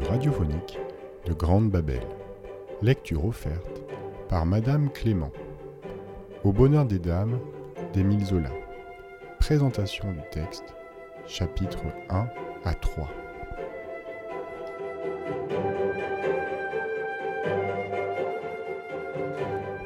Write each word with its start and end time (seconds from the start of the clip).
radiophonique 0.00 0.78
de 1.26 1.32
Grande 1.32 1.70
Babel. 1.70 2.02
Lecture 2.82 3.24
offerte 3.24 3.82
par 4.28 4.46
Madame 4.46 4.90
Clément. 4.90 5.30
Au 6.44 6.52
bonheur 6.52 6.84
des 6.86 6.98
dames 6.98 7.38
d'Émile 7.92 8.24
Zola. 8.24 8.50
Présentation 9.38 10.12
du 10.12 10.20
texte, 10.30 10.74
chapitres 11.26 11.84
1 12.10 12.26
à 12.64 12.74
3. 12.74 13.08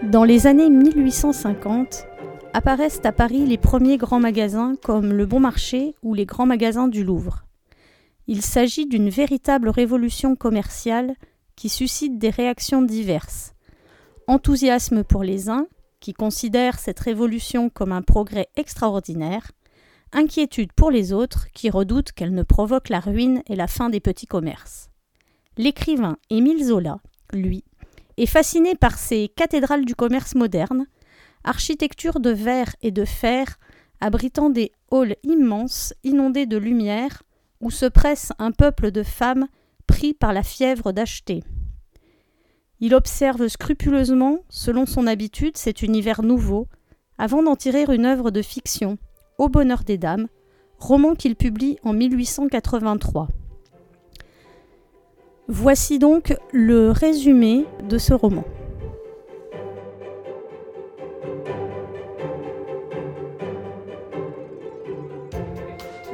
Dans 0.05 0.25
les 0.25 0.47
années 0.47 0.71
1850, 0.71 2.07
apparaissent 2.53 3.01
à 3.05 3.13
Paris 3.13 3.45
les 3.45 3.59
premiers 3.59 3.97
grands 3.97 4.21
magasins 4.21 4.75
comme 4.83 5.13
le 5.13 5.27
Bon 5.27 5.41
Marché 5.41 5.95
ou 6.03 6.15
les 6.15 6.27
grands 6.27 6.47
magasins 6.47 6.89
du 6.89 7.05
Louvre. 7.05 7.46
Il 8.29 8.43
s'agit 8.43 8.87
d'une 8.87 9.09
véritable 9.09 9.69
révolution 9.69 10.35
commerciale 10.35 11.15
qui 11.55 11.69
suscite 11.69 12.19
des 12.19 12.31
réactions 12.31 12.83
diverses. 12.83 13.55
Enthousiasme 14.27 15.05
pour 15.05 15.23
les 15.23 15.49
uns, 15.49 15.67
qui 16.01 16.13
considèrent 16.13 16.79
cette 16.79 17.01
révolution 17.01 17.71
comme 17.71 17.93
un 17.93 18.03
progrès 18.03 18.49
extraordinaire, 18.57 19.53
inquiétude 20.13 20.73
pour 20.73 20.91
les 20.91 21.13
autres, 21.13 21.47
qui 21.53 21.71
redoutent 21.71 22.13
qu'elle 22.13 22.35
ne 22.35 22.43
provoque 22.43 22.89
la 22.89 23.01
ruine 23.01 23.43
et 23.47 23.57
la 23.57 23.69
fin 23.69 23.89
des 23.89 24.01
petits 24.01 24.27
commerces. 24.27 24.91
L'écrivain 25.57 26.17
Émile 26.29 26.65
Zola, 26.65 26.99
lui, 27.33 27.65
est 28.17 28.27
fasciné 28.27 28.75
par 28.75 28.99
ces 28.99 29.29
cathédrales 29.29 29.85
du 29.85 29.95
commerce 29.95 30.35
moderne, 30.35 30.87
architecture 31.45 32.19
de 32.19 32.31
verre 32.31 32.75
et 32.83 32.91
de 32.91 33.05
fer 33.05 33.59
abritant 34.01 34.51
des 34.51 34.73
halls 34.91 35.17
immenses 35.23 35.95
inondés 36.05 36.47
de 36.47 36.57
lumière 36.57 37.23
où 37.61 37.71
se 37.71 37.87
presse 37.87 38.33
un 38.39 38.53
peuple 38.53 38.91
de 38.91 39.03
femmes 39.03 39.47
pris 39.87 40.15
par 40.15 40.33
la 40.33 40.43
fièvre 40.43 40.93
d'acheter. 40.93 41.43
Il 42.81 42.95
observe 42.95 43.49
scrupuleusement, 43.49 44.41
selon 44.49 44.85
son 44.85 45.07
habitude, 45.07 45.57
cet 45.57 45.83
univers 45.83 46.23
nouveau, 46.23 46.69
avant 47.19 47.43
d'en 47.43 47.57
tirer 47.57 47.85
une 47.89 48.05
œuvre 48.05 48.31
de 48.31 48.43
fiction, 48.43 48.99
Au 49.39 49.49
bonheur 49.49 49.85
des 49.85 49.99
dames, 49.99 50.29
roman 50.79 51.15
qu'il 51.15 51.37
publie 51.37 51.79
en 51.83 51.93
1883. 51.93 53.29
Voici 55.49 55.99
donc 55.99 56.37
le 56.53 56.91
résumé 56.91 57.67
de 57.89 57.99
ce 57.99 58.15
roman. 58.15 58.45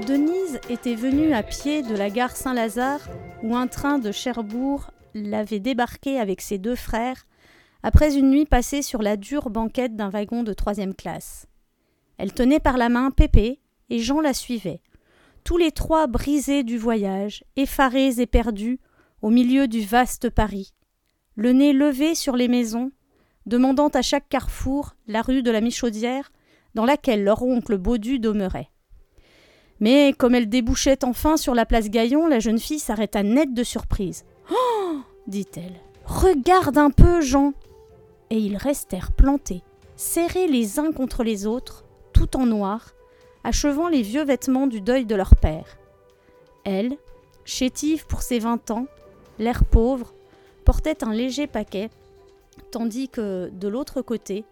Denise 0.04 0.58
était 0.68 0.96
venue 0.96 1.32
à 1.32 1.44
pied 1.44 1.82
de 1.82 1.94
la 1.94 2.10
gare 2.10 2.36
Saint-Lazare 2.36 3.08
où 3.42 3.54
un 3.54 3.68
train 3.68 3.98
de 4.00 4.10
Cherbourg 4.10 4.90
l'avait 5.14 5.60
débarqué 5.60 6.18
avec 6.18 6.40
ses 6.40 6.58
deux 6.58 6.74
frères 6.74 7.26
après 7.84 8.16
une 8.16 8.30
nuit 8.30 8.46
passée 8.46 8.82
sur 8.82 9.00
la 9.00 9.16
dure 9.16 9.48
banquette 9.50 9.94
d'un 9.94 10.08
wagon 10.08 10.42
de 10.42 10.52
troisième 10.52 10.94
classe. 10.94 11.46
Elle 12.18 12.32
tenait 12.32 12.60
par 12.60 12.78
la 12.78 12.88
main 12.88 13.10
Pépé 13.12 13.60
et 13.90 13.98
Jean 14.00 14.20
la 14.20 14.34
suivait, 14.34 14.80
tous 15.44 15.56
les 15.56 15.70
trois 15.70 16.08
brisés 16.08 16.64
du 16.64 16.78
voyage, 16.78 17.44
effarés 17.56 18.20
et 18.20 18.26
perdus, 18.26 18.80
au 19.20 19.30
milieu 19.30 19.68
du 19.68 19.82
vaste 19.82 20.30
Paris, 20.30 20.72
le 21.36 21.52
nez 21.52 21.72
levé 21.72 22.16
sur 22.16 22.34
les 22.34 22.48
maisons, 22.48 22.90
demandant 23.46 23.88
à 23.88 24.02
chaque 24.02 24.28
carrefour 24.28 24.96
la 25.06 25.22
rue 25.22 25.42
de 25.42 25.50
la 25.50 25.60
Michaudière 25.60 26.32
dans 26.74 26.84
laquelle 26.84 27.22
leur 27.22 27.42
oncle 27.42 27.78
Baudu 27.78 28.18
demeurait. 28.18 28.71
Mais 29.82 30.14
comme 30.16 30.36
elle 30.36 30.48
débouchait 30.48 31.04
enfin 31.04 31.36
sur 31.36 31.56
la 31.56 31.66
place 31.66 31.90
Gaillon, 31.90 32.28
la 32.28 32.38
jeune 32.38 32.60
fille 32.60 32.78
s'arrêta 32.78 33.24
net 33.24 33.52
de 33.52 33.64
surprise. 33.64 34.24
Oh 34.48 35.00
dit-elle. 35.26 35.74
Regarde 36.04 36.78
un 36.78 36.90
peu, 36.90 37.20
Jean 37.20 37.52
Et 38.30 38.38
ils 38.38 38.56
restèrent 38.56 39.10
plantés, 39.10 39.64
serrés 39.96 40.46
les 40.46 40.78
uns 40.78 40.92
contre 40.92 41.24
les 41.24 41.48
autres, 41.48 41.84
tout 42.12 42.36
en 42.36 42.46
noir, 42.46 42.92
achevant 43.42 43.88
les 43.88 44.02
vieux 44.02 44.22
vêtements 44.22 44.68
du 44.68 44.80
deuil 44.80 45.04
de 45.04 45.16
leur 45.16 45.34
père. 45.34 45.76
Elle, 46.62 46.96
chétive 47.44 48.06
pour 48.06 48.22
ses 48.22 48.38
vingt 48.38 48.70
ans, 48.70 48.86
l'air 49.40 49.64
pauvre, 49.64 50.14
portait 50.64 51.02
un 51.02 51.12
léger 51.12 51.48
paquet, 51.48 51.90
tandis 52.70 53.08
que, 53.08 53.50
de 53.52 53.66
l'autre 53.66 54.00
côté, 54.00 54.44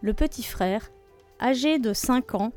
le 0.00 0.14
petit 0.14 0.44
frère, 0.44 0.92
âgé 1.40 1.80
de 1.80 1.92
cinq 1.92 2.36
ans, 2.36 2.52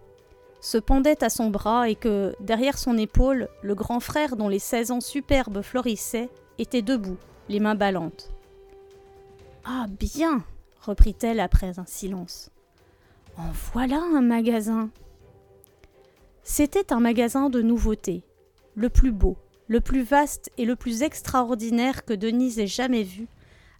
se 0.61 0.77
pendait 0.77 1.23
à 1.23 1.29
son 1.29 1.49
bras 1.49 1.89
et 1.89 1.95
que, 1.95 2.35
derrière 2.39 2.77
son 2.77 2.97
épaule, 2.97 3.47
le 3.61 3.75
grand 3.75 3.99
frère 3.99 4.35
dont 4.35 4.49
les 4.49 4.59
seize 4.59 4.91
ans 4.91 5.01
superbes 5.01 5.61
florissaient 5.61 6.29
était 6.57 6.81
debout, 6.81 7.17
les 7.47 7.59
mains 7.59 7.75
ballantes. 7.75 8.31
Ah 9.65 9.87
bien 9.87 10.43
reprit-elle 10.81 11.39
après 11.39 11.77
un 11.79 11.85
silence. 11.85 12.49
En 13.37 13.51
voilà 13.73 14.01
un 14.01 14.21
magasin. 14.21 14.89
C'était 16.43 16.91
un 16.91 16.99
magasin 16.99 17.49
de 17.49 17.61
nouveautés, 17.61 18.23
le 18.75 18.89
plus 18.89 19.11
beau, 19.11 19.37
le 19.67 19.81
plus 19.81 20.01
vaste 20.01 20.51
et 20.57 20.65
le 20.65 20.75
plus 20.75 21.03
extraordinaire 21.03 22.05
que 22.05 22.13
Denise 22.13 22.59
ait 22.59 22.67
jamais 22.67 23.03
vu, 23.03 23.27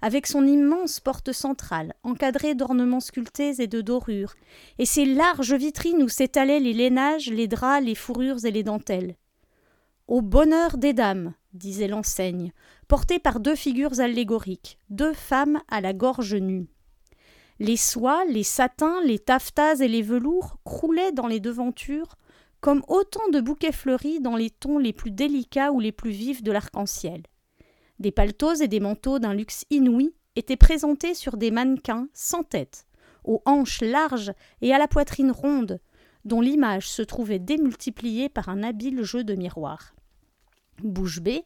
avec 0.02 0.28
son 0.28 0.48
immense 0.48 1.00
porte 1.00 1.32
centrale, 1.32 1.94
encadrée 2.04 2.56
d'ornements 2.56 3.00
sculptés 3.00 3.62
et 3.62 3.68
de 3.68 3.82
dorures, 3.82 4.34
et 4.78 4.86
ses 4.86 5.06
larges 5.06 5.54
vitrines 5.54 6.04
où 6.04 6.10
s'étalaient 6.10 6.60
les 6.60 6.74
lainages, 6.74 7.30
les 7.30 7.48
draps, 7.48 7.86
les 7.86 7.96
fourrures 7.96 8.46
et 8.46 8.52
les 8.52 8.64
dentelles. 8.64 9.16
Au 10.08 10.22
bonheur 10.22 10.78
des 10.78 10.94
dames, 10.94 11.34
disait 11.54 11.88
l'enseigne, 11.88 12.52
portée 12.88 13.20
par 13.20 13.40
deux 13.40 13.56
figures 13.56 14.00
allégoriques, 14.00 14.80
deux 14.90 15.14
femmes 15.14 15.62
à 15.68 15.82
la 15.82 15.94
gorge 15.94 16.36
nue. 16.36 16.68
Les 17.60 17.78
soies, 17.78 18.24
les 18.26 18.44
satins, 18.44 19.02
les 19.04 19.20
taffetas 19.20 19.76
et 19.82 19.88
les 19.88 20.02
velours 20.02 20.58
croulaient 20.64 21.12
dans 21.12 21.28
les 21.28 21.40
devantures 21.40 22.16
comme 22.62 22.84
autant 22.88 23.28
de 23.32 23.40
bouquets 23.40 23.72
fleuris 23.72 24.20
dans 24.20 24.36
les 24.36 24.50
tons 24.50 24.80
les 24.80 24.94
plus 24.94 25.12
délicats 25.12 25.72
ou 25.72 25.80
les 25.80 25.92
plus 25.92 26.12
vifs 26.12 26.44
de 26.44 26.52
l'arc-en-ciel. 26.52 27.24
Des 28.00 28.12
paletots 28.12 28.56
et 28.56 28.68
des 28.68 28.80
manteaux 28.80 29.20
d'un 29.20 29.34
luxe 29.34 29.66
inouï 29.70 30.14
étaient 30.36 30.56
présentés 30.56 31.14
sur 31.14 31.38
des 31.38 31.52
mannequins 31.52 32.08
sans 32.14 32.44
tête, 32.44 32.86
aux 33.24 33.42
hanches 33.46 33.82
larges 33.82 34.32
et 34.62 34.74
à 34.74 34.78
la 34.78 34.88
poitrine 34.88 35.32
ronde, 35.32 35.80
dont 36.26 36.42
l'image 36.42 36.90
se 36.90 37.02
trouvait 37.02 37.40
démultipliée 37.40 38.30
par 38.30 38.50
un 38.50 38.64
habile 38.64 39.04
jeu 39.04 39.24
de 39.24 39.36
miroir. 39.36 39.94
Bouche 40.82 41.20
bée, 41.20 41.44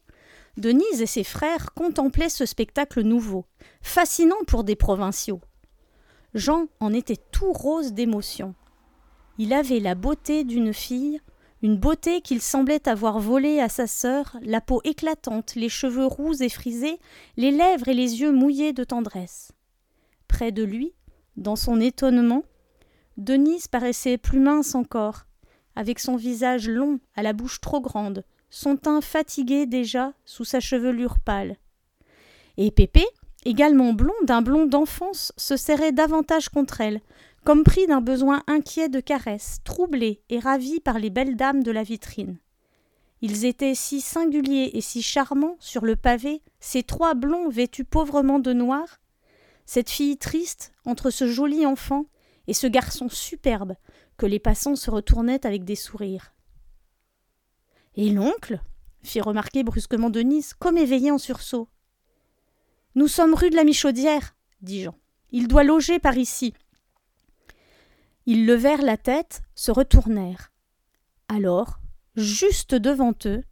Denise 0.56 1.02
et 1.02 1.06
ses 1.06 1.24
frères 1.24 1.74
contemplaient 1.74 2.28
ce 2.28 2.46
spectacle 2.46 3.02
nouveau, 3.02 3.46
fascinant 3.82 4.44
pour 4.46 4.62
des 4.62 4.76
provinciaux. 4.76 5.40
Jean 6.34 6.66
en 6.78 6.92
était 6.92 7.18
tout 7.32 7.52
rose 7.52 7.92
d'émotion. 7.92 8.54
Il 9.38 9.52
avait 9.52 9.80
la 9.80 9.96
beauté 9.96 10.44
d'une 10.44 10.72
fille, 10.72 11.20
une 11.64 11.78
beauté 11.78 12.20
qu'il 12.20 12.42
semblait 12.42 12.86
avoir 12.90 13.18
volée 13.18 13.58
à 13.58 13.70
sa 13.70 13.86
sœur, 13.86 14.36
la 14.42 14.60
peau 14.60 14.82
éclatante, 14.84 15.54
les 15.54 15.70
cheveux 15.70 16.04
roux 16.04 16.34
et 16.42 16.50
frisés, 16.50 16.98
les 17.38 17.50
lèvres 17.50 17.88
et 17.88 17.94
les 17.94 18.20
yeux 18.20 18.32
mouillés 18.32 18.74
de 18.74 18.84
tendresse. 18.84 19.50
Près 20.28 20.52
de 20.52 20.62
lui, 20.62 20.92
dans 21.38 21.56
son 21.56 21.80
étonnement, 21.80 22.44
Denise 23.16 23.66
paraissait 23.66 24.18
plus 24.18 24.40
mince 24.40 24.74
encore, 24.74 25.24
avec 25.74 26.00
son 26.00 26.16
visage 26.16 26.68
long, 26.68 27.00
à 27.16 27.22
la 27.22 27.32
bouche 27.32 27.62
trop 27.62 27.80
grande, 27.80 28.26
son 28.50 28.76
teint 28.76 29.00
fatigué 29.00 29.64
déjà 29.64 30.12
sous 30.26 30.44
sa 30.44 30.60
chevelure 30.60 31.18
pâle. 31.18 31.56
Et 32.58 32.72
Pépé, 32.72 33.06
également 33.46 33.94
blond, 33.94 34.12
d'un 34.24 34.42
blond 34.42 34.66
d'enfance, 34.66 35.32
se 35.38 35.56
serrait 35.56 35.92
davantage 35.92 36.50
contre 36.50 36.82
elle, 36.82 37.00
comme 37.44 37.62
pris 37.62 37.86
d'un 37.86 38.00
besoin 38.00 38.42
inquiet 38.46 38.88
de 38.88 39.00
caresses, 39.00 39.58
troublé 39.64 40.22
et 40.30 40.38
ravi 40.38 40.80
par 40.80 40.98
les 40.98 41.10
belles 41.10 41.36
dames 41.36 41.62
de 41.62 41.70
la 41.70 41.82
vitrine. 41.82 42.38
Ils 43.20 43.44
étaient 43.44 43.74
si 43.74 44.00
singuliers 44.00 44.70
et 44.74 44.80
si 44.80 45.02
charmants 45.02 45.56
sur 45.60 45.84
le 45.84 45.96
pavé, 45.96 46.42
ces 46.58 46.82
trois 46.82 47.14
blonds 47.14 47.48
vêtus 47.48 47.84
pauvrement 47.84 48.38
de 48.38 48.52
noir, 48.52 49.00
cette 49.66 49.90
fille 49.90 50.18
triste 50.18 50.72
entre 50.84 51.10
ce 51.10 51.26
joli 51.26 51.64
enfant 51.64 52.06
et 52.46 52.54
ce 52.54 52.66
garçon 52.66 53.08
superbe 53.08 53.76
que 54.16 54.26
les 54.26 54.38
passants 54.38 54.76
se 54.76 54.90
retournaient 54.90 55.46
avec 55.46 55.64
des 55.64 55.76
sourires. 55.76 56.34
Et 57.96 58.10
l'oncle? 58.10 58.60
fit 59.02 59.20
remarquer 59.20 59.64
brusquement 59.64 60.08
Denise, 60.08 60.54
comme 60.54 60.78
éveillée 60.78 61.10
en 61.10 61.18
sursaut. 61.18 61.68
Nous 62.94 63.08
sommes 63.08 63.34
rue 63.34 63.50
de 63.50 63.56
la 63.56 63.64
Michaudière, 63.64 64.34
dit 64.62 64.82
Jean. 64.82 64.94
Il 65.30 65.48
doit 65.48 65.64
loger 65.64 65.98
par 65.98 66.16
ici. 66.16 66.54
Ils 68.26 68.46
levèrent 68.46 68.82
la 68.82 68.96
tête, 68.96 69.42
se 69.54 69.70
retournèrent. 69.70 70.50
Alors, 71.28 71.78
juste 72.16 72.74
devant 72.74 73.14
eux, 73.26 73.42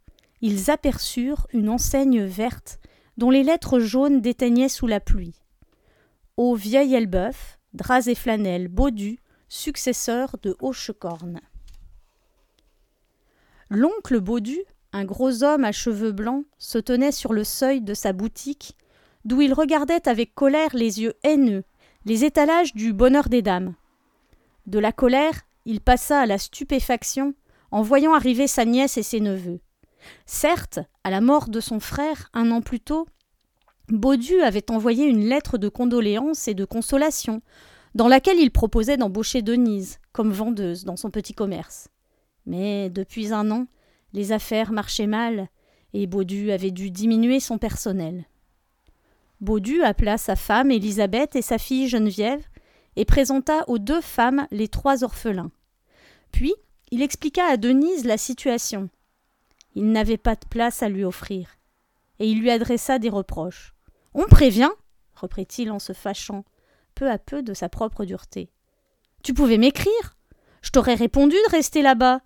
ils 0.41 0.71
aperçurent 0.71 1.47
une 1.53 1.69
enseigne 1.69 2.23
verte 2.23 2.79
dont 3.17 3.29
les 3.29 3.43
lettres 3.43 3.79
jaunes 3.79 4.21
déteignaient 4.21 4.69
sous 4.69 4.87
la 4.87 4.99
pluie. 4.99 5.35
Au 6.37 6.55
vieil 6.55 6.95
Elbeuf, 6.95 7.59
draps 7.73 8.07
et 8.07 8.15
flanelle, 8.15 8.67
Baudu, 8.67 9.19
successeur 9.47 10.35
de 10.41 10.55
Hochecorne. 10.59 11.39
L'oncle 13.69 14.19
Baudu, 14.19 14.59
un 14.91 15.05
gros 15.05 15.43
homme 15.43 15.63
à 15.63 15.71
cheveux 15.71 16.11
blancs 16.11 16.45
se 16.57 16.77
tenait 16.77 17.11
sur 17.11 17.33
le 17.33 17.43
seuil 17.43 17.81
de 17.81 17.93
sa 17.93 18.13
boutique, 18.13 18.75
d'où 19.25 19.41
il 19.41 19.53
regardait 19.53 20.07
avec 20.07 20.33
colère 20.33 20.75
les 20.75 21.01
yeux 21.01 21.13
haineux 21.23 21.63
les 22.05 22.25
étalages 22.25 22.73
du 22.73 22.91
bonheur 22.91 23.29
des 23.29 23.41
dames. 23.41 23.75
De 24.65 24.79
la 24.79 24.91
colère, 24.91 25.41
il 25.65 25.81
passa 25.81 26.21
à 26.21 26.25
la 26.25 26.37
stupéfaction 26.37 27.33
en 27.71 27.81
voyant 27.81 28.13
arriver 28.13 28.47
sa 28.47 28.65
nièce 28.65 28.97
et 28.97 29.03
ses 29.03 29.19
neveux. 29.19 29.59
Certes, 30.25 30.79
à 31.03 31.09
la 31.09 31.21
mort 31.21 31.49
de 31.49 31.59
son 31.59 31.79
frère, 31.79 32.29
un 32.33 32.51
an 32.51 32.61
plus 32.61 32.79
tôt, 32.79 33.07
Baudu 33.89 34.41
avait 34.41 34.71
envoyé 34.71 35.05
une 35.05 35.25
lettre 35.27 35.57
de 35.57 35.69
condoléances 35.69 36.47
et 36.47 36.53
de 36.53 36.65
consolation, 36.65 37.41
dans 37.95 38.07
laquelle 38.07 38.39
il 38.39 38.51
proposait 38.51 38.97
d'embaucher 38.97 39.41
Denise 39.41 39.99
comme 40.13 40.31
vendeuse 40.31 40.83
dans 40.85 40.95
son 40.95 41.09
petit 41.09 41.33
commerce. 41.33 41.89
Mais 42.45 42.89
depuis 42.89 43.33
un 43.33 43.51
an, 43.51 43.67
les 44.13 44.31
affaires 44.31 44.71
marchaient 44.71 45.07
mal, 45.07 45.49
et 45.93 46.07
Baudu 46.07 46.51
avait 46.51 46.71
dû 46.71 46.91
diminuer 46.91 47.39
son 47.39 47.57
personnel. 47.57 48.25
Baudu 49.41 49.83
appela 49.83 50.17
sa 50.17 50.35
femme 50.35 50.71
Élisabeth 50.71 51.35
et 51.35 51.41
sa 51.41 51.57
fille 51.57 51.87
Geneviève, 51.87 52.45
et 52.95 53.05
présenta 53.05 53.63
aux 53.67 53.79
deux 53.79 54.01
femmes 54.01 54.47
les 54.51 54.67
trois 54.67 55.03
orphelins. 55.03 55.51
Puis 56.31 56.53
il 56.91 57.01
expliqua 57.01 57.45
à 57.45 57.57
Denise 57.57 58.05
la 58.05 58.17
situation. 58.17 58.89
Il 59.75 59.91
n'avait 59.91 60.17
pas 60.17 60.35
de 60.35 60.45
place 60.49 60.83
à 60.83 60.89
lui 60.89 61.03
offrir, 61.03 61.57
et 62.19 62.29
il 62.29 62.39
lui 62.39 62.51
adressa 62.51 62.99
des 62.99 63.09
reproches. 63.09 63.73
On 64.13 64.25
prévient 64.25 64.69
reprit-il 65.23 65.71
en 65.71 65.79
se 65.79 65.93
fâchant 65.93 66.43
peu 66.95 67.09
à 67.09 67.17
peu 67.17 67.41
de 67.41 67.53
sa 67.53 67.69
propre 67.69 68.05
dureté. 68.05 68.51
Tu 69.23 69.33
pouvais 69.33 69.57
m'écrire? 69.57 70.17
Je 70.61 70.69
t'aurais 70.69 70.95
répondu 70.95 71.35
de 71.35 71.51
rester 71.51 71.81
là-bas. 71.81 72.21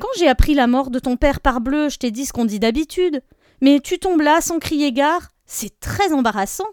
Quand 0.00 0.08
j'ai 0.18 0.28
appris 0.28 0.54
la 0.54 0.66
mort 0.66 0.90
de 0.90 0.98
ton 0.98 1.16
père 1.16 1.40
parbleu, 1.40 1.88
je 1.88 1.98
t'ai 1.98 2.10
dit 2.10 2.26
ce 2.26 2.32
qu'on 2.32 2.44
dit 2.44 2.60
d'habitude. 2.60 3.22
Mais 3.60 3.80
tu 3.80 3.98
tombes 3.98 4.20
là 4.20 4.40
sans 4.40 4.58
crier 4.58 4.92
gare. 4.92 5.30
C'est 5.46 5.80
très 5.80 6.12
embarrassant. 6.12 6.68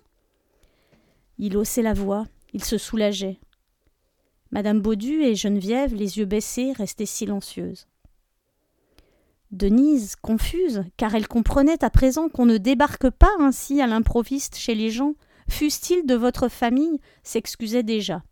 Il 1.37 1.57
haussait 1.57 1.81
la 1.81 1.93
voix, 1.93 2.25
il 2.53 2.63
se 2.63 2.77
soulageait. 2.77 3.39
Madame 4.51 4.81
Baudu 4.81 5.23
et 5.23 5.35
Geneviève, 5.35 5.95
les 5.95 6.17
yeux 6.17 6.25
baissés, 6.25 6.73
restaient 6.73 7.05
silencieuses. 7.05 7.87
Denise, 9.51 10.15
confuse, 10.15 10.83
car 10.97 11.15
elle 11.15 11.27
comprenait 11.27 11.83
à 11.83 11.89
présent 11.89 12.29
qu'on 12.29 12.45
ne 12.45 12.57
débarque 12.57 13.09
pas 13.09 13.31
ainsi 13.39 13.81
à 13.81 13.87
l'improviste 13.87 14.57
chez 14.57 14.75
les 14.75 14.89
gens, 14.89 15.15
fussent-ils 15.49 16.05
de 16.05 16.15
votre 16.15 16.47
famille, 16.47 16.99
s'excusait 17.23 17.83
déjà. 17.83 18.23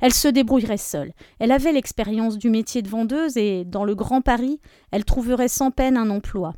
Elle 0.00 0.12
se 0.12 0.28
débrouillerait 0.28 0.76
seule. 0.76 1.12
Elle 1.38 1.52
avait 1.52 1.72
l'expérience 1.72 2.38
du 2.38 2.50
métier 2.50 2.82
de 2.82 2.88
vendeuse 2.88 3.36
et, 3.36 3.64
dans 3.64 3.84
le 3.84 3.94
Grand 3.94 4.20
Paris, 4.20 4.60
elle 4.90 5.04
trouverait 5.04 5.48
sans 5.48 5.70
peine 5.70 5.96
un 5.96 6.10
emploi. 6.10 6.54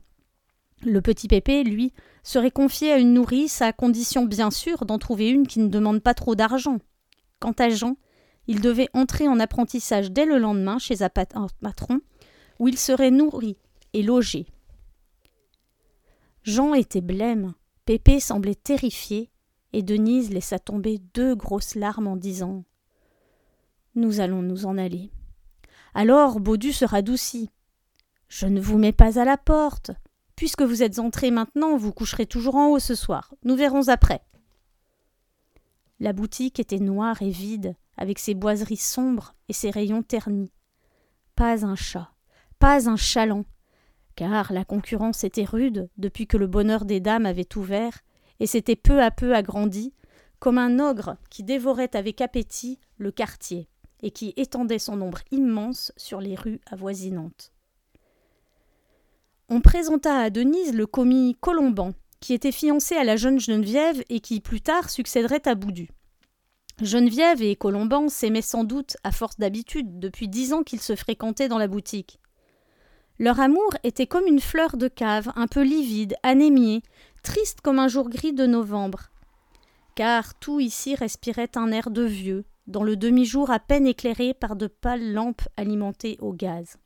Le 0.83 1.01
petit 1.01 1.29
Pépé, 1.29 1.65
lui, 1.65 1.93
serait 2.23 2.51
confié 2.51 2.93
à 2.93 2.99
une 2.99 3.15
nourrice 3.15 3.63
à 3.63 3.73
condition 3.73 4.25
bien 4.25 4.51
sûr 4.51 4.85
d'en 4.85 4.99
trouver 4.99 5.29
une 5.29 5.47
qui 5.47 5.61
ne 5.61 5.69
demande 5.69 6.01
pas 6.01 6.15
trop 6.15 6.35
d'argent. 6.35 6.79
Quant 7.41 7.55
à 7.59 7.69
Jean, 7.69 7.97
il 8.47 8.61
devait 8.61 8.89
entrer 8.95 9.29
en 9.29 9.39
apprentissage 9.41 10.11
dès 10.11 10.25
le 10.25 10.39
lendemain 10.39 10.79
chez 10.79 11.03
un 11.03 11.11
patron, 11.11 12.01
où 12.59 12.69
il 12.69 12.79
serait 12.79 13.11
nourri 13.11 13.57
et 13.93 14.03
logé. 14.03 14.47
Jean 16.43 16.75
était 16.75 17.03
blême, 17.03 17.55
Pépé 17.85 18.21
semblait 18.21 18.55
terrifié, 18.55 19.31
et 19.73 19.83
Denise 19.83 20.31
laissa 20.31 20.59
tomber 20.59 20.99
deux 21.15 21.35
grosses 21.35 21.75
larmes 21.75 22.07
en 22.07 22.17
disant 22.17 22.65
Nous 23.95 24.21
allons 24.21 24.43
nous 24.43 24.67
en 24.67 24.79
aller. 24.79 25.11
Alors 25.95 26.41
Baudu 26.41 26.73
se 26.73 26.85
radoucit. 26.85 27.51
Je 28.29 28.47
ne 28.47 28.61
vous 28.61 28.79
mets 28.79 28.93
pas 28.93 29.19
à 29.19 29.25
la 29.25 29.37
porte. 29.37 29.91
Puisque 30.37 30.63
vous 30.63 30.83
êtes 30.83 31.01
entrés 31.01 31.31
maintenant, 31.31 31.77
vous 31.77 31.93
coucherez 31.93 32.27
toujours 32.27 32.55
en 32.55 32.69
haut 32.69 32.79
ce 32.79 32.95
soir. 32.95 33.35
Nous 33.43 33.57
verrons 33.57 33.89
après. 33.89 34.23
La 36.01 36.13
boutique 36.13 36.61
était 36.61 36.79
noire 36.79 37.23
et 37.23 37.31
vide, 37.31 37.75
avec 37.97 38.19
ses 38.19 38.35
boiseries 38.35 38.77
sombres 38.77 39.35
et 39.49 39.53
ses 39.53 39.71
rayons 39.71 40.03
ternis. 40.03 40.53
Pas 41.35 41.67
un 41.67 41.75
chat, 41.75 42.13
pas 42.59 42.89
un 42.89 42.97
chaland, 42.97 43.45
car 44.15 44.53
la 44.53 44.65
concurrence 44.65 45.25
était 45.25 45.45
rude 45.45 45.89
depuis 45.97 46.27
que 46.27 46.37
le 46.37 46.47
bonheur 46.47 46.85
des 46.85 47.01
dames 47.01 47.27
avait 47.27 47.57
ouvert 47.57 47.99
et 48.41 48.47
s'était 48.47 48.77
peu 48.77 49.03
à 49.03 49.11
peu 49.11 49.35
agrandi, 49.35 49.93
comme 50.39 50.59
un 50.59 50.79
ogre 50.79 51.17
qui 51.31 51.43
dévorait 51.43 51.97
avec 51.97 52.21
appétit 52.21 52.79
le 52.97 53.11
quartier 53.11 53.69
et 54.03 54.13
qui 54.13 54.33
étendait 54.37 54.79
son 54.79 55.01
ombre 55.03 55.19
immense 55.33 55.93
sur 55.97 56.21
les 56.21 56.37
rues 56.37 56.61
avoisinantes. 56.67 57.53
On 59.49 59.61
présenta 59.61 60.21
à 60.21 60.31
Denise 60.31 60.75
le 60.75 60.87
commis 60.87 61.37
Colomban, 61.41 61.93
qui 62.21 62.35
était 62.35 62.53
fiancé 62.53 62.95
à 62.97 63.05
la 63.05 63.17
jeune 63.17 63.39
Geneviève 63.39 64.03
et 64.09 64.21
qui 64.21 64.41
plus 64.41 64.61
tard 64.61 64.91
succéderait 64.91 65.47
à 65.47 65.55
Boudu. 65.55 65.91
Geneviève 66.81 67.43
et 67.43 67.57
Colomban 67.57 68.09
s'aimaient 68.09 68.43
sans 68.43 68.65
doute 68.65 68.97
à 69.03 69.11
force 69.11 69.39
d'habitude 69.39 69.99
depuis 69.99 70.29
dix 70.29 70.53
ans 70.53 70.63
qu'ils 70.63 70.81
se 70.81 70.95
fréquentaient 70.95 71.49
dans 71.49 71.59
la 71.59 71.67
boutique. 71.67 72.21
Leur 73.19 73.41
amour 73.41 73.75
était 73.83 74.07
comme 74.07 74.27
une 74.27 74.41
fleur 74.41 74.77
de 74.77 74.87
cave, 74.87 75.33
un 75.35 75.49
peu 75.49 75.63
livide, 75.63 76.15
anémiée, 76.23 76.83
triste 77.25 77.61
comme 77.63 77.81
un 77.81 77.89
jour 77.89 78.09
gris 78.09 78.33
de 78.33 78.47
novembre. 78.47 79.11
Car 79.97 80.39
tout 80.39 80.61
ici 80.61 80.95
respirait 80.95 81.51
un 81.57 81.73
air 81.73 81.91
de 81.91 82.03
vieux, 82.03 82.45
dans 82.69 82.85
le 82.85 82.95
demi-jour 82.95 83.51
à 83.51 83.59
peine 83.59 83.89
éclairé 83.89 84.35
par 84.35 84.55
de 84.55 84.69
pâles 84.69 85.13
lampes 85.13 85.49
alimentées 85.57 86.17
au 86.21 86.33
gaz. 86.33 86.77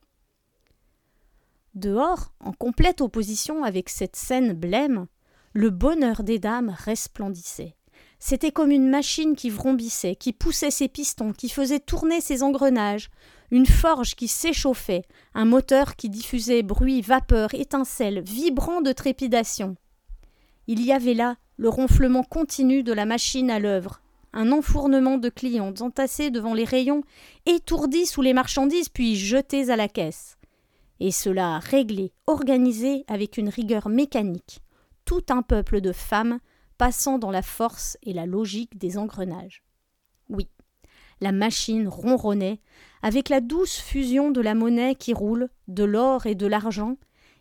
Dehors, 1.75 2.33
en 2.41 2.53
complète 2.53 3.03
opposition 3.03 3.63
avec 3.65 3.91
cette 3.91 4.17
scène 4.17 4.55
blême, 4.55 5.07
le 5.53 5.71
bonheur 5.71 6.23
des 6.23 6.39
dames 6.39 6.75
resplendissait. 6.85 7.75
C'était 8.19 8.53
comme 8.53 8.71
une 8.71 8.89
machine 8.89 9.35
qui 9.35 9.51
vrombissait, 9.51 10.15
qui 10.15 10.33
poussait 10.33 10.71
ses 10.71 10.89
pistons, 10.89 11.33
qui 11.33 11.49
faisait 11.49 11.81
tourner 11.81 12.21
ses 12.21 12.43
engrenages, 12.43 13.11
une 13.51 13.67
forge 13.67 14.15
qui 14.15 14.29
s'échauffait, 14.29 15.03
un 15.35 15.45
moteur 15.45 15.97
qui 15.97 16.09
diffusait 16.09 16.63
bruit, 16.63 17.03
vapeur, 17.03 17.53
étincelles, 17.53 18.23
vibrant 18.23 18.81
de 18.81 18.93
trépidation. 18.93 19.77
Il 20.69 20.83
y 20.83 20.93
avait 20.93 21.15
là 21.15 21.37
le 21.57 21.69
ronflement 21.69 22.23
continu 22.23 22.83
de 22.83 22.93
la 22.93 23.05
machine 23.05 23.51
à 23.51 23.59
l'œuvre, 23.59 24.01
un 24.33 24.53
enfournement 24.53 25.19
de 25.19 25.29
clients 25.29 25.75
entassés 25.81 26.31
devant 26.31 26.55
les 26.55 26.65
rayons, 26.65 27.03
étourdis 27.45 28.07
sous 28.07 28.23
les 28.23 28.33
marchandises 28.33 28.89
puis 28.89 29.17
jetés 29.17 29.69
à 29.69 29.77
la 29.77 29.89
caisse. 29.89 30.39
Et 31.01 31.11
cela 31.11 31.59
réglé, 31.59 32.13
organisé 32.27 33.05
avec 33.09 33.37
une 33.37 33.49
rigueur 33.49 33.89
mécanique, 33.89 34.63
tout 35.05 35.25
un 35.31 35.43
peuple 35.43 35.81
de 35.81 35.93
femmes 35.93 36.39
passant 36.79 37.19
dans 37.19 37.31
la 37.31 37.43
force 37.43 37.97
et 38.03 38.13
la 38.13 38.27
logique 38.27 38.79
des 38.79 38.99
engrenages. 38.99 39.63
Oui, 40.29 40.49
la 41.21 41.33
machine 41.33 41.87
ronronnait, 41.89 42.61
avec 43.03 43.29
la 43.29 43.41
douce 43.41 43.79
fusion 43.79 44.31
de 44.31 44.41
la 44.41 44.55
monnaie 44.55 44.97
qui 44.97 45.15
roule, 45.15 45.49
de 45.69 45.85
l'or 45.85 46.27
et 46.27 46.35
de 46.35 46.47
l'argent, 46.47 46.97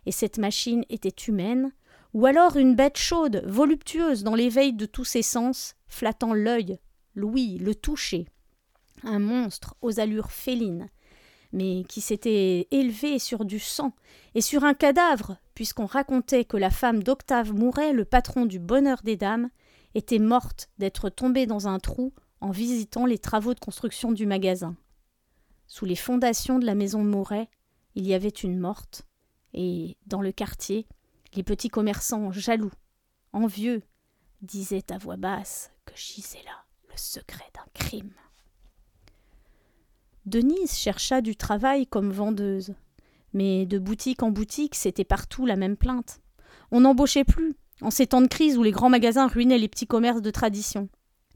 et 0.06 0.12
cette 0.12 0.38
machine 0.38 0.84
était 0.88 1.08
humaine, 1.26 1.72
ou 2.14 2.26
alors 2.26 2.56
une 2.56 2.76
bête 2.76 2.98
chaude, 2.98 3.42
voluptueuse 3.46 4.22
dans 4.22 4.34
l'éveil 4.34 4.72
de 4.72 4.86
tous 4.86 5.04
ses 5.04 5.22
sens, 5.22 5.74
flattant 5.86 6.34
l'œil, 6.34 6.78
l'ouïe, 7.14 7.58
le 7.58 7.74
toucher. 7.74 8.26
Un 9.02 9.18
monstre 9.18 9.74
aux 9.82 9.98
allures 9.98 10.30
félines, 10.30 10.88
mais 11.52 11.84
qui 11.88 12.00
s'était 12.00 12.68
élevé 12.70 13.18
sur 13.18 13.44
du 13.44 13.58
sang 13.58 13.92
et 14.34 14.40
sur 14.40 14.64
un 14.64 14.74
cadavre, 14.74 15.36
puisqu'on 15.54 15.86
racontait 15.86 16.44
que 16.44 16.56
la 16.56 16.70
femme 16.70 17.02
d'Octave 17.02 17.52
Mouret, 17.52 17.92
le 17.92 18.04
patron 18.04 18.46
du 18.46 18.58
bonheur 18.58 19.02
des 19.02 19.16
dames, 19.16 19.50
était 19.94 20.18
morte 20.18 20.70
d'être 20.78 21.10
tombée 21.10 21.46
dans 21.46 21.68
un 21.68 21.78
trou 21.78 22.12
en 22.40 22.50
visitant 22.50 23.06
les 23.06 23.18
travaux 23.18 23.54
de 23.54 23.60
construction 23.60 24.12
du 24.12 24.26
magasin. 24.26 24.76
Sous 25.66 25.84
les 25.84 25.96
fondations 25.96 26.58
de 26.58 26.66
la 26.66 26.74
maison 26.74 27.04
Mouret, 27.04 27.48
il 27.94 28.06
y 28.06 28.14
avait 28.14 28.28
une 28.28 28.58
morte, 28.58 29.06
et, 29.54 29.96
dans 30.06 30.22
le 30.22 30.32
quartier, 30.32 30.86
les 31.34 31.42
petits 31.42 31.68
commerçants 31.68 32.32
jaloux, 32.32 32.72
envieux, 33.32 33.82
disaient 34.40 34.90
à 34.90 34.98
voix 34.98 35.16
basse 35.16 35.70
que 35.84 35.96
gisait 35.96 36.42
là 36.44 36.64
le 36.90 36.96
secret 36.96 37.50
d'un 37.54 37.66
crime. 37.74 38.12
Denise 40.24 40.76
chercha 40.76 41.20
du 41.20 41.34
travail 41.34 41.86
comme 41.86 42.12
vendeuse. 42.12 42.74
Mais 43.32 43.66
de 43.66 43.78
boutique 43.78 44.22
en 44.22 44.30
boutique, 44.30 44.76
c'était 44.76 45.04
partout 45.04 45.46
la 45.46 45.56
même 45.56 45.76
plainte. 45.76 46.20
On 46.70 46.82
n'embauchait 46.82 47.24
plus, 47.24 47.54
en 47.80 47.90
ces 47.90 48.06
temps 48.06 48.22
de 48.22 48.28
crise 48.28 48.56
où 48.56 48.62
les 48.62 48.70
grands 48.70 48.90
magasins 48.90 49.26
ruinaient 49.26 49.58
les 49.58 49.68
petits 49.68 49.88
commerces 49.88 50.22
de 50.22 50.30
tradition. 50.30 50.88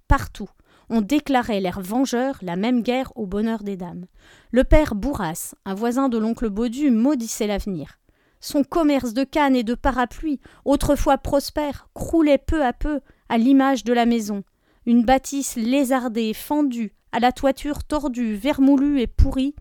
Partout, 0.06 0.48
on 0.88 1.00
déclarait 1.00 1.60
l'air 1.60 1.80
vengeur 1.80 2.38
la 2.42 2.54
même 2.54 2.82
guerre 2.82 3.12
au 3.16 3.26
bonheur 3.26 3.64
des 3.64 3.76
dames. 3.76 4.06
Le 4.52 4.62
père 4.62 4.94
Bourras, 4.94 5.54
un 5.64 5.74
voisin 5.74 6.08
de 6.08 6.18
l'oncle 6.18 6.48
Baudu, 6.48 6.92
maudissait 6.92 7.48
l'avenir. 7.48 7.98
Son 8.40 8.62
commerce 8.62 9.14
de 9.14 9.24
cannes 9.24 9.56
et 9.56 9.64
de 9.64 9.74
parapluies, 9.74 10.38
autrefois 10.64 11.18
prospère, 11.18 11.88
croulait 11.92 12.38
peu 12.38 12.64
à 12.64 12.72
peu 12.72 13.00
à 13.28 13.36
l'image 13.36 13.82
de 13.82 13.92
la 13.92 14.06
maison. 14.06 14.44
Une 14.84 15.04
bâtisse 15.04 15.56
lézardée, 15.56 16.32
fendue, 16.34 16.94
à 17.16 17.18
la 17.18 17.32
toiture 17.32 17.82
tordue, 17.82 18.34
vermoulue 18.34 19.00
et 19.00 19.06
pourrie, 19.06 19.54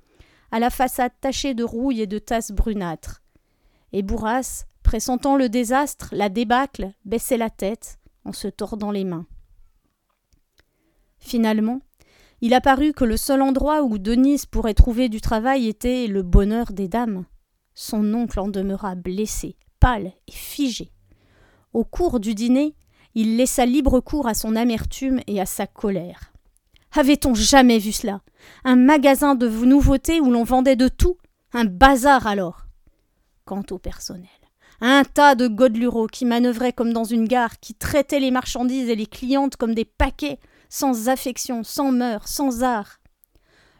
à 0.52 0.60
la 0.60 0.70
façade 0.70 1.14
tachée 1.22 1.54
de 1.54 1.64
rouille 1.64 2.02
et 2.02 2.06
de 2.06 2.20
tasses 2.20 2.52
brunâtres. 2.52 3.24
Et 3.94 4.04
Bourras 4.04 4.66
Pressentant 4.84 5.38
le 5.38 5.48
désastre, 5.48 6.10
la 6.12 6.28
débâcle, 6.28 6.92
baissait 7.06 7.38
la 7.38 7.50
tête 7.50 7.98
en 8.26 8.34
se 8.34 8.50
tordant 8.50 8.92
les 8.92 9.06
mains. 9.06 9.26
Finalement, 11.18 11.80
il 12.42 12.54
apparut 12.54 12.92
que 12.92 13.06
le 13.06 13.16
seul 13.16 13.42
endroit 13.42 13.84
où 13.84 14.00
Denise 14.00 14.46
pourrait 14.46 14.74
trouver 14.74 15.08
du 15.08 15.22
travail 15.22 15.70
était 15.70 16.08
le 16.08 16.24
bonheur 16.24 16.74
des 16.74 16.90
dames. 16.90 17.24
Son 17.74 18.14
oncle 18.14 18.42
en 18.42 18.50
demeura 18.50 18.96
blessé, 18.96 19.56
pâle 19.80 20.12
et 20.28 20.34
figé. 20.34 20.92
Au 21.72 21.86
cours 21.86 22.20
du 22.20 22.36
dîner, 22.36 22.76
il 23.14 23.38
laissa 23.38 23.66
libre 23.66 24.02
cours 24.02 24.28
à 24.28 24.34
son 24.34 24.58
amertume 24.58 25.22
et 25.26 25.40
à 25.40 25.46
sa 25.46 25.68
colère. 25.68 26.35
Avait-on 26.98 27.34
jamais 27.34 27.78
vu 27.78 27.92
cela? 27.92 28.22
Un 28.64 28.78
magasin 28.78 29.36
de 29.36 29.50
nouveautés 29.50 30.22
où 30.22 30.32
l'on 30.32 30.46
vendait 30.46 30.78
de 30.78 30.88
tout? 30.88 31.18
Un 31.52 31.66
bazar 31.66 32.25
alors? 32.25 32.68
Quant 33.44 33.64
au 33.72 33.78
personnel, 33.78 34.30
un 34.80 35.04
tas 35.04 35.36
de 35.36 35.50
godelureaux 35.50 36.08
qui 36.08 36.24
manœuvraient 36.24 36.72
comme 36.72 36.94
dans 36.94 37.04
une 37.04 37.28
gare, 37.28 37.60
qui 37.60 37.74
traitaient 37.74 38.22
les 38.22 38.32
marchandises 38.32 38.90
et 38.90 38.96
les 38.96 39.08
clientes 39.08 39.58
comme 39.58 39.75
des 39.75 39.84
paquets, 39.84 40.40
sans 40.70 41.10
affection, 41.10 41.66
sans 41.66 41.92
mœurs, 41.92 42.30
sans 42.30 42.64
art. 42.64 43.02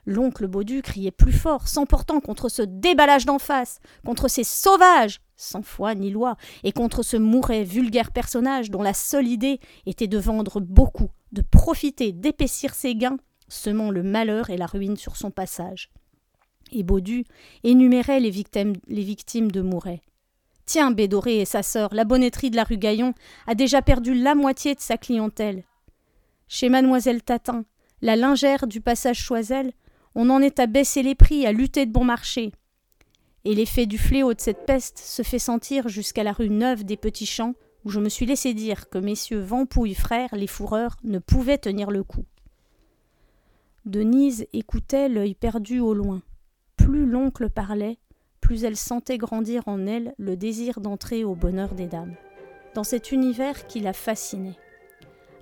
L'oncle 0.06 0.48
Baudu 0.48 0.82
criait 0.82 1.10
plus 1.12 1.32
fort, 1.32 1.70
s'emportant 1.70 2.20
contre 2.20 2.50
ce 2.50 2.64
déballage 2.64 3.26
d'en 3.26 3.40
face, 3.40 3.80
contre 4.06 4.28
ces 4.28 4.44
sauvages, 4.44 5.22
sans 5.38 5.64
foi 5.64 5.96
ni 5.96 6.12
loi, 6.12 6.36
et 6.66 6.74
contre 6.74 7.02
ce 7.02 7.16
mouret 7.16 7.64
vulgaire 7.64 8.12
personnage 8.12 8.70
dont 8.70 8.84
la 8.84 8.94
seule 8.94 9.28
idée 9.28 9.62
était 9.86 10.08
de 10.08 10.18
vendre 10.18 10.60
beaucoup, 10.60 11.12
de 11.36 11.42
profiter, 11.42 12.14
d'épaissir 12.14 12.74
ses 12.74 12.96
gains, 12.96 13.18
semant 13.48 13.92
le 13.92 14.02
malheur 14.02 14.50
et 14.50 14.58
la 14.58 14.66
ruine 14.66 14.98
sur 14.98 15.18
son 15.18 15.30
passage. 15.30 15.92
Et 16.72 16.82
Baudu 16.82 17.26
énumérait 17.64 18.20
les 18.20 18.32
victimes, 18.32 18.74
de 19.52 19.62
Mouret. 19.62 20.02
Tiens, 20.66 20.90
Bédoré 20.90 21.42
et 21.42 21.46
sa 21.46 21.62
sœur, 21.62 21.94
la 21.94 22.06
bonnetterie 22.06 22.50
de 22.50 22.56
la 22.56 22.64
rue 22.64 22.78
Gaillon 22.78 23.14
a 23.46 23.54
déjà 23.54 23.84
perdu 23.84 24.16
la 24.16 24.34
moitié 24.34 24.74
de 24.74 24.80
sa 24.80 24.98
clientèle. 24.98 25.64
Chez 26.48 26.70
mademoiselle 26.70 27.22
Tatin, 27.22 27.66
la 28.02 28.16
lingère 28.16 28.66
du 28.66 28.82
passage 28.82 29.20
Choisel, 29.20 29.74
on 30.16 30.30
en 30.30 30.42
est 30.42 30.60
à 30.60 30.66
baisser 30.66 31.04
les 31.04 31.16
prix, 31.16 31.46
à 31.46 31.52
lutter 31.52 31.86
de 31.86 31.92
bon 31.92 32.06
marché. 32.06 32.52
Et 33.44 33.54
l'effet 33.54 33.86
du 33.86 33.98
fléau 33.98 34.34
de 34.34 34.42
cette 34.42 34.66
peste 34.66 34.98
se 34.98 35.22
fait 35.22 35.40
sentir 35.40 35.88
jusqu'à 35.88 36.24
la 36.24 36.32
rue 36.32 36.50
Neuve 36.50 36.84
des 36.84 36.98
Petits 36.98 37.28
Champs, 37.28 37.54
où 37.86 37.90
je 37.92 38.00
me 38.00 38.10
suis 38.10 38.26
laissé 38.26 38.54
dire 38.54 38.90
que 38.90 38.98
messieurs 38.98 39.40
Vampouille 39.40 39.94
frères, 39.94 40.34
les 40.34 40.48
fourreurs, 40.48 40.98
ne 41.04 41.20
pouvaient 41.20 41.60
tenir 41.60 41.92
le 41.92 42.04
coup. 42.04 42.26
Denise 43.86 44.48
écoutait 44.52 45.08
l'œil 45.08 45.36
perdu 45.36 45.80
au 45.80 45.94
loin. 45.94 46.24
Plus 46.76 47.06
l'oncle 47.06 47.52
parlait, 47.52 48.00
plus 48.42 48.64
elle 48.64 48.76
sentait 48.76 49.20
grandir 49.20 49.68
en 49.68 49.86
elle 49.86 50.16
le 50.18 50.36
désir 50.36 50.82
d'entrer 50.82 51.24
au 51.24 51.36
bonheur 51.36 51.76
des 51.76 51.86
dames, 51.86 52.16
dans 52.74 52.84
cet 52.84 53.12
univers 53.12 53.68
qui 53.68 53.80
la 53.80 53.94
fascinait. 53.94 54.58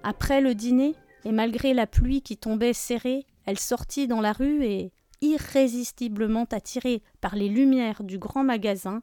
Après 0.03 0.41
le 0.41 0.53
dîner, 0.53 0.95
et 1.23 1.31
malgré 1.31 1.73
la 1.73 1.87
pluie 1.87 2.21
qui 2.21 2.35
tombait 2.35 2.73
serrée, 2.73 3.25
elle 3.45 3.59
sortit 3.59 4.07
dans 4.07 4.19
la 4.19 4.33
rue 4.33 4.65
et, 4.65 4.91
irrésistiblement 5.21 6.45
attirée 6.51 7.01
par 7.21 7.37
les 7.37 7.47
lumières 7.47 8.03
du 8.03 8.17
grand 8.17 8.43
magasin, 8.43 9.01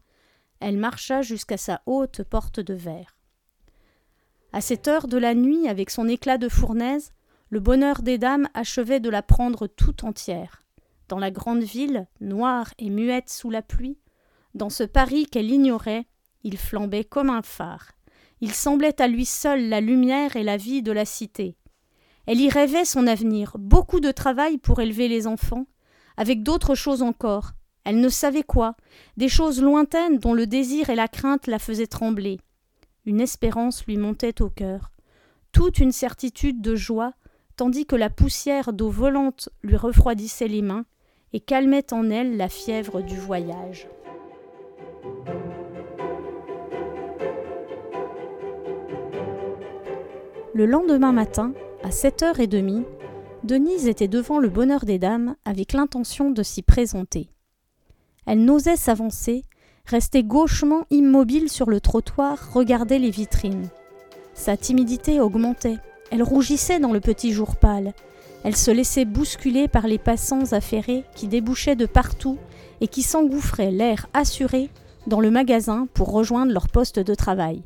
elle 0.61 0.77
marcha 0.77 1.23
jusqu'à 1.23 1.57
sa 1.57 1.81
haute 1.87 2.23
porte 2.25 2.61
de 2.61 2.75
verre. 2.75 3.17
À 4.53 4.61
cette 4.61 4.89
heure 4.89 5.07
de 5.07 5.17
la 5.17 5.35
nuit, 5.35 5.69
avec 5.69 5.91
son 5.91 6.09
éclat 6.09 6.37
de 6.37 6.49
fournaise, 6.49 7.13
le 7.51 7.61
bonheur 7.61 8.03
des 8.03 8.19
dames 8.19 8.49
achevait 8.55 8.99
de 8.99 9.09
la 9.09 9.23
prendre 9.23 9.69
tout 9.69 10.05
entière. 10.05 10.63
Dans 11.09 11.19
la 11.19 11.31
grande 11.31 11.63
ville, 11.63 12.07
noire 12.21 12.73
et 12.79 12.91
muette 12.91 13.31
sous 13.31 13.51
la 13.51 13.63
pluie, 13.63 13.99
dans 14.55 14.71
ce 14.71 14.83
Paris 14.83 15.27
qu'elle 15.27 15.51
ignorait, 15.51 16.07
il 16.43 16.57
flambait 16.57 17.05
comme 17.05 17.31
un 17.31 17.43
phare. 17.43 17.93
Il 18.41 18.53
semblait 18.53 19.01
à 19.01 19.07
lui 19.07 19.25
seul 19.25 19.69
la 19.69 19.81
lumière 19.81 20.35
et 20.35 20.43
la 20.43 20.57
vie 20.57 20.83
de 20.83 20.93
la 20.93 21.05
cité. 21.05 21.57
Elle 22.27 22.41
y 22.41 22.49
rêvait 22.49 22.85
son 22.85 23.07
avenir, 23.07 23.53
beaucoup 23.59 24.01
de 24.01 24.11
travail 24.11 24.59
pour 24.59 24.81
élever 24.81 25.07
les 25.09 25.27
enfants, 25.27 25.67
avec 26.17 26.43
d'autres 26.43 26.75
choses 26.75 27.03
encore. 27.03 27.53
Elle 27.85 28.01
ne 28.01 28.09
savait 28.09 28.43
quoi, 28.43 28.77
des 29.17 29.29
choses 29.29 29.63
lointaines 29.63 30.19
dont 30.19 30.35
le 30.35 30.47
désir 30.47 30.91
et 30.91 30.97
la 30.97 31.09
crainte 31.09 31.47
la 31.47 31.59
faisaient 31.59 31.87
trembler. 31.87 32.41
Une 33.07 33.21
espérance 33.21 33.87
lui 33.87 33.97
montait 33.97 34.43
au 34.43 34.51
cœur, 34.51 34.91
toute 35.53 35.79
une 35.79 35.93
certitude 35.93 36.61
de 36.61 36.77
joie, 36.77 37.15
tandis 37.57 37.87
que 37.87 37.97
la 37.97 38.11
poussière 38.11 38.73
d'eau 38.73 38.91
volante 38.91 39.49
lui 39.63 39.77
refroidissait 39.77 40.49
les 40.49 40.63
mains, 40.63 40.85
et 41.33 41.41
calmait 41.41 41.93
en 41.93 42.11
elle 42.11 42.37
la 42.37 42.49
fièvre 42.49 43.03
du 43.03 43.17
voyage. 43.17 43.89
Le 50.53 50.67
lendemain 50.67 51.13
matin, 51.13 51.55
à 51.83 51.91
sept 51.91 52.23
heures 52.23 52.41
et 52.41 52.47
demie, 52.47 52.85
Denise 53.45 53.87
était 53.87 54.09
devant 54.09 54.39
le 54.39 54.49
bonheur 54.49 54.85
des 54.85 54.99
dames 54.99 55.37
avec 55.45 55.73
l'intention 55.73 56.31
de 56.31 56.43
s'y 56.43 56.63
présenter. 56.63 57.31
Elle 58.27 58.45
n'osait 58.45 58.77
s'avancer, 58.77 59.43
restait 59.91 60.23
gauchement 60.23 60.87
immobile 60.91 61.49
sur 61.49 61.69
le 61.69 61.81
trottoir, 61.81 62.53
regardait 62.53 63.01
les 63.01 63.11
vitrines. 63.11 63.69
Sa 64.35 64.57
timidité 64.57 65.21
augmentait, 65.21 65.79
elle 66.13 66.23
rougissait 66.23 66.79
dans 66.79 66.93
le 66.93 67.01
petit 67.01 67.33
jour 67.33 67.57
pâle, 67.57 67.93
elle 68.45 68.57
se 68.57 68.71
laissait 68.71 69.05
bousculer 69.05 69.67
par 69.67 69.89
les 69.89 69.99
passants 69.99 70.53
affairés 70.53 71.05
qui 71.17 71.27
débouchaient 71.27 71.77
de 71.77 71.87
partout 71.87 72.39
et 72.81 72.87
qui 72.87 73.03
s'engouffraient 73.03 73.73
l'air 73.73 74.07
assuré 74.15 74.71
dans 75.09 75.21
le 75.21 75.31
magasin 75.31 75.89
pour 75.93 76.13
rejoindre 76.13 76.53
leur 76.53 76.69
poste 76.69 77.01
de 77.01 77.15
travail. 77.15 77.63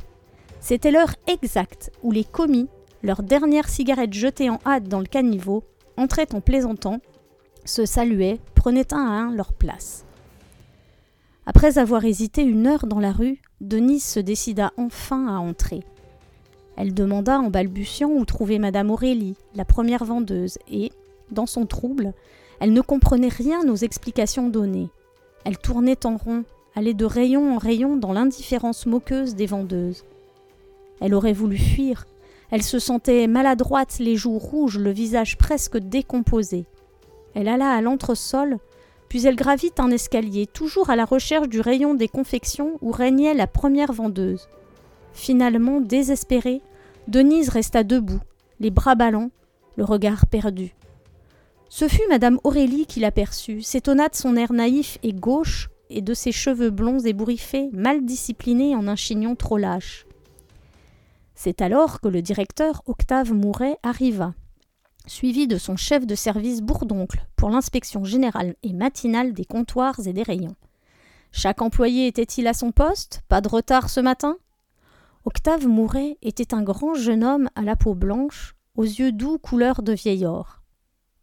C'était 0.60 0.90
l'heure 0.90 1.14
exacte 1.26 1.92
où 2.02 2.10
les 2.10 2.24
commis, 2.24 2.68
leurs 3.02 3.22
dernières 3.22 3.68
cigarettes 3.68 4.14
jetées 4.14 4.48
en 4.48 4.58
hâte 4.64 4.88
dans 4.88 5.00
le 5.00 5.06
caniveau, 5.06 5.62
entraient 5.98 6.34
en 6.34 6.40
plaisantant, 6.40 7.00
se 7.66 7.84
saluaient, 7.84 8.40
prenaient 8.54 8.94
un 8.94 9.06
à 9.06 9.10
un 9.10 9.30
leur 9.30 9.52
place. 9.52 10.06
Après 11.46 11.78
avoir 11.78 12.04
hésité 12.04 12.42
une 12.42 12.66
heure 12.66 12.86
dans 12.86 13.00
la 13.00 13.12
rue, 13.12 13.40
Denise 13.60 14.04
se 14.04 14.20
décida 14.20 14.72
enfin 14.76 15.28
à 15.28 15.38
entrer. 15.38 15.80
Elle 16.76 16.94
demanda 16.94 17.38
en 17.38 17.50
balbutiant 17.50 18.10
où 18.10 18.24
trouver 18.24 18.58
Madame 18.58 18.90
Aurélie, 18.90 19.36
la 19.54 19.64
première 19.64 20.04
vendeuse, 20.04 20.58
et, 20.70 20.90
dans 21.30 21.46
son 21.46 21.66
trouble, 21.66 22.14
elle 22.60 22.72
ne 22.72 22.80
comprenait 22.80 23.28
rien 23.28 23.68
aux 23.68 23.76
explications 23.76 24.48
données. 24.48 24.88
Elle 25.44 25.58
tournait 25.58 26.06
en 26.06 26.16
rond, 26.16 26.44
allait 26.74 26.94
de 26.94 27.04
rayon 27.04 27.54
en 27.54 27.58
rayon 27.58 27.96
dans 27.96 28.12
l'indifférence 28.12 28.86
moqueuse 28.86 29.34
des 29.34 29.46
vendeuses. 29.46 30.04
Elle 31.00 31.14
aurait 31.14 31.32
voulu 31.32 31.58
fuir. 31.58 32.06
Elle 32.50 32.62
se 32.62 32.78
sentait 32.78 33.26
maladroite, 33.26 33.98
les 33.98 34.16
joues 34.16 34.38
rouges, 34.38 34.78
le 34.78 34.90
visage 34.90 35.36
presque 35.36 35.76
décomposé. 35.76 36.64
Elle 37.34 37.48
alla 37.48 37.70
à 37.70 37.80
l'entresol, 37.80 38.58
puis 39.14 39.28
elle 39.28 39.36
gravit 39.36 39.70
un 39.78 39.92
escalier, 39.92 40.48
toujours 40.48 40.90
à 40.90 40.96
la 40.96 41.04
recherche 41.04 41.48
du 41.48 41.60
rayon 41.60 41.94
des 41.94 42.08
confections 42.08 42.78
où 42.82 42.90
régnait 42.90 43.32
la 43.32 43.46
première 43.46 43.92
vendeuse. 43.92 44.48
Finalement, 45.12 45.80
désespérée, 45.80 46.62
Denise 47.06 47.48
resta 47.48 47.84
debout, 47.84 48.18
les 48.58 48.72
bras 48.72 48.96
ballants, 48.96 49.30
le 49.76 49.84
regard 49.84 50.26
perdu. 50.26 50.74
Ce 51.68 51.86
fut 51.86 52.02
Madame 52.08 52.40
Aurélie 52.42 52.86
qui 52.86 52.98
l'aperçut, 52.98 53.62
s'étonna 53.62 54.08
de 54.08 54.16
son 54.16 54.34
air 54.34 54.52
naïf 54.52 54.98
et 55.04 55.12
gauche 55.12 55.70
et 55.90 56.02
de 56.02 56.12
ses 56.12 56.32
cheveux 56.32 56.70
blonds 56.70 56.98
ébouriffés, 56.98 57.70
mal 57.72 58.04
disciplinés 58.04 58.74
en 58.74 58.88
un 58.88 58.96
chignon 58.96 59.36
trop 59.36 59.58
lâche. 59.58 60.06
C'est 61.36 61.62
alors 61.62 62.00
que 62.00 62.08
le 62.08 62.20
directeur 62.20 62.82
Octave 62.86 63.32
Mouret 63.32 63.76
arriva, 63.84 64.34
suivi 65.06 65.46
de 65.46 65.58
son 65.58 65.76
chef 65.76 66.06
de 66.06 66.14
service 66.14 66.62
Bourdoncle 66.62 67.26
pour 67.36 67.50
l'inspection 67.50 68.04
générale 68.04 68.54
et 68.62 68.72
matinale 68.72 69.32
des 69.32 69.44
comptoirs 69.44 70.06
et 70.06 70.12
des 70.12 70.22
rayons. 70.22 70.56
Chaque 71.32 71.62
employé 71.62 72.06
était-il 72.06 72.46
à 72.46 72.54
son 72.54 72.72
poste? 72.72 73.22
Pas 73.28 73.40
de 73.40 73.48
retard 73.48 73.90
ce 73.90 74.00
matin? 74.00 74.36
Octave 75.24 75.66
Mouret 75.66 76.18
était 76.22 76.54
un 76.54 76.62
grand 76.62 76.94
jeune 76.94 77.24
homme 77.24 77.48
à 77.54 77.62
la 77.62 77.76
peau 77.76 77.94
blanche, 77.94 78.54
aux 78.76 78.84
yeux 78.84 79.12
doux 79.12 79.38
couleur 79.38 79.82
de 79.82 79.92
vieil 79.92 80.26
or. 80.26 80.62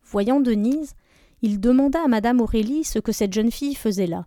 Voyant 0.04 0.40
Denise, 0.40 0.94
il 1.42 1.60
demanda 1.60 2.04
à 2.04 2.08
madame 2.08 2.42
Aurélie 2.42 2.84
ce 2.84 3.00
que 3.00 3.12
cette 3.12 3.34
jeune 3.34 3.52
fille 3.52 3.76
faisait 3.76 4.08
là. 4.08 4.26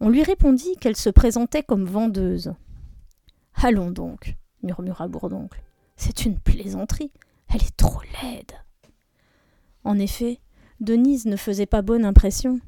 On 0.00 0.10
lui 0.10 0.22
répondit 0.22 0.76
qu'elle 0.80 0.96
se 0.96 1.10
présentait 1.10 1.62
comme 1.62 1.84
vendeuse. 1.84 2.52
Allons 3.54 3.90
donc, 3.90 4.36
murmura 4.62 5.08
Bourdoncle. 5.08 5.62
C'est 5.96 6.24
une 6.24 6.38
plaisanterie. 6.38 7.10
Elle 7.52 7.62
est 7.62 7.76
trop 7.76 8.00
laide. 8.22 8.52
En 9.84 9.98
effet, 9.98 10.40
Denise 10.80 11.26
ne 11.26 11.36
faisait 11.36 11.66
pas 11.66 11.82
bonne 11.82 12.04
impression. 12.04 12.60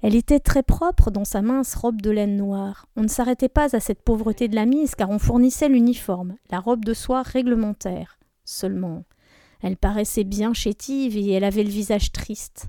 Elle 0.00 0.14
était 0.14 0.40
très 0.40 0.62
propre 0.62 1.10
dans 1.10 1.24
sa 1.24 1.42
mince 1.42 1.74
robe 1.74 2.00
de 2.00 2.10
laine 2.10 2.36
noire. 2.36 2.86
On 2.96 3.02
ne 3.02 3.08
s'arrêtait 3.08 3.48
pas 3.48 3.74
à 3.74 3.80
cette 3.80 4.02
pauvreté 4.02 4.48
de 4.48 4.54
la 4.54 4.64
mise 4.64 4.94
car 4.94 5.10
on 5.10 5.18
fournissait 5.18 5.68
l'uniforme, 5.68 6.36
la 6.50 6.60
robe 6.60 6.84
de 6.84 6.94
soie 6.94 7.22
réglementaire. 7.22 8.18
Seulement, 8.44 9.04
elle 9.60 9.76
paraissait 9.76 10.24
bien 10.24 10.54
chétive 10.54 11.16
et 11.16 11.32
elle 11.32 11.44
avait 11.44 11.64
le 11.64 11.70
visage 11.70 12.12
triste. 12.12 12.68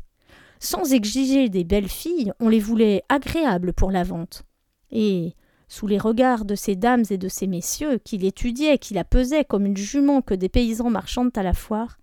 Sans 0.60 0.91
exiger 0.91 1.50
des 1.50 1.63
belles 1.63 1.88
filles, 1.88 2.34
on 2.39 2.50
les 2.50 2.60
voulait 2.60 3.03
agréables 3.10 3.74
pour 3.74 3.91
la 3.91 4.03
vente. 4.03 4.43
Et 4.91 5.36
Sous 5.71 5.85
les 5.85 5.99
regards 5.99 6.45
de 6.45 6.55
ces 6.55 6.75
dames 6.75 7.03
et 7.11 7.19
de 7.19 7.29
ces 7.29 7.45
messieurs, 7.45 7.99
qui 8.03 8.17
l'étudiaient, 8.17 8.79
qui 8.79 8.95
la 8.95 9.03
pesaient 9.03 9.45
comme 9.45 9.67
une 9.67 9.77
jument 9.77 10.21
que 10.21 10.33
des 10.33 10.49
paysans 10.49 10.89
marchandent 10.89 11.38
à 11.38 11.43
la 11.43 11.53
foire, 11.53 11.99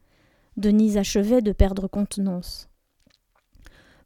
Denise 0.56 0.96
achevait 0.96 1.42
de 1.42 1.50
perdre 1.50 1.88
contenance. 1.88 2.68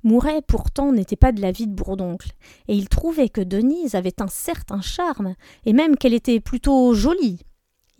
Mouret, 0.03 0.41
pourtant, 0.41 0.93
n'était 0.93 1.15
pas 1.15 1.31
de 1.31 1.43
l'avis 1.43 1.67
de 1.67 1.75
Bourdoncle, 1.75 2.33
et 2.69 2.75
il 2.75 2.89
trouvait 2.89 3.29
que 3.29 3.43
Denise 3.43 3.95
avait 3.95 4.23
un 4.23 4.29
certain 4.29 4.81
charme, 4.81 5.35
et 5.67 5.75
même 5.75 5.97
qu'elle 5.97 6.15
était 6.15 6.41
plutôt 6.41 6.95
jolie. 6.95 7.43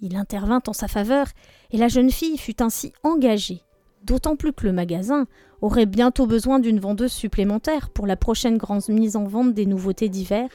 Il 0.01 0.17
intervint 0.17 0.63
en 0.67 0.73
sa 0.73 0.89
faveur, 0.89 1.27
et 1.71 1.77
la 1.77 1.89
jeune 1.89 2.11
fille 2.11 2.39
fut 2.39 2.63
ainsi 2.63 2.95
engagée, 3.03 3.61
d'autant 4.11 4.35
plus 4.35 4.53
que 4.53 4.67
le 4.67 4.73
magasin 4.73 5.27
aurait 5.63 5.87
bientôt 5.87 6.27
besoin 6.27 6.59
d'une 6.59 6.81
vendeuse 6.81 7.13
supplémentaire 7.13 7.91
pour 7.91 8.09
la 8.09 8.17
prochaine 8.17 8.59
grande 8.59 8.89
mise 8.89 9.15
en 9.15 9.23
vente 9.23 9.55
des 9.55 9.67
nouveautés 9.67 10.09
d'hiver, 10.09 10.49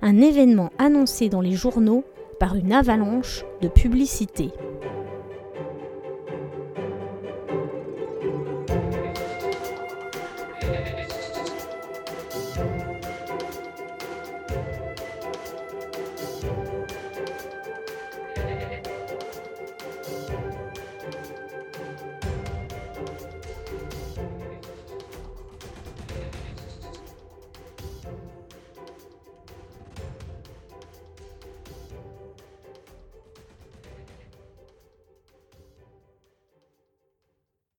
un 0.00 0.18
événement 0.18 0.70
annoncé 0.78 1.28
dans 1.28 1.40
les 1.40 1.56
journaux 1.56 2.04
par 2.38 2.54
une 2.54 2.72
avalanche 2.72 3.44
de 3.62 3.68
publicité. 3.68 4.52